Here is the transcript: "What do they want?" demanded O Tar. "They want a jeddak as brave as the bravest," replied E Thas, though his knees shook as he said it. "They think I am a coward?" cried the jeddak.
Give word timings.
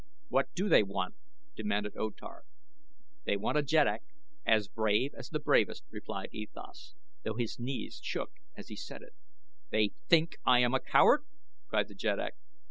"What 0.29 0.47
do 0.55 0.67
they 0.67 0.81
want?" 0.81 1.13
demanded 1.55 1.95
O 1.95 2.09
Tar. 2.09 2.45
"They 3.25 3.37
want 3.37 3.59
a 3.59 3.61
jeddak 3.61 4.01
as 4.47 4.67
brave 4.67 5.13
as 5.13 5.29
the 5.29 5.37
bravest," 5.39 5.83
replied 5.91 6.29
E 6.31 6.47
Thas, 6.51 6.95
though 7.23 7.35
his 7.35 7.59
knees 7.59 7.99
shook 8.01 8.31
as 8.57 8.69
he 8.69 8.75
said 8.75 9.03
it. 9.03 9.13
"They 9.69 9.89
think 10.09 10.37
I 10.43 10.57
am 10.61 10.73
a 10.73 10.79
coward?" 10.79 11.23
cried 11.67 11.87
the 11.87 11.93
jeddak. 11.93 12.33